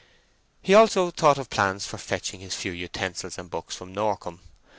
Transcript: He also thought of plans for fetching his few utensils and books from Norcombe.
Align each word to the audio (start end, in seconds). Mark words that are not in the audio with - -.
He 0.63 0.73
also 0.73 1.11
thought 1.11 1.37
of 1.37 1.51
plans 1.51 1.85
for 1.85 1.99
fetching 1.99 2.39
his 2.39 2.55
few 2.55 2.71
utensils 2.71 3.37
and 3.37 3.51
books 3.51 3.75
from 3.75 3.93
Norcombe. 3.93 4.39